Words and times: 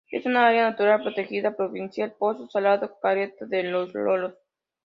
Es 0.11 0.25
un 0.25 0.35
Área 0.35 0.67
Natural 0.71 1.03
Protegida 1.03 1.55
provincial: 1.55 2.15
Pozo 2.17 2.47
Salado 2.49 2.97
Caleta 2.99 3.45
de 3.45 3.61
los 3.65 3.93
Loros. 3.93 4.33